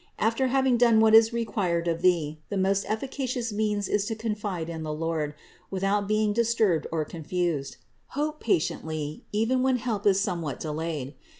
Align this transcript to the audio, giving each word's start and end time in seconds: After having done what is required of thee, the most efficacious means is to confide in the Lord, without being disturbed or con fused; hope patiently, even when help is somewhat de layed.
After 0.17 0.47
having 0.47 0.77
done 0.77 0.99
what 0.99 1.13
is 1.13 1.31
required 1.31 1.87
of 1.87 2.01
thee, 2.01 2.39
the 2.49 2.57
most 2.57 2.85
efficacious 2.89 3.53
means 3.53 3.87
is 3.87 4.07
to 4.07 4.15
confide 4.15 4.67
in 4.67 4.81
the 4.81 4.91
Lord, 4.91 5.35
without 5.69 6.07
being 6.07 6.33
disturbed 6.33 6.87
or 6.91 7.05
con 7.05 7.23
fused; 7.23 7.77
hope 8.17 8.39
patiently, 8.39 9.23
even 9.31 9.61
when 9.61 9.77
help 9.77 10.07
is 10.07 10.19
somewhat 10.19 10.59
de 10.59 10.71
layed. 10.71 11.13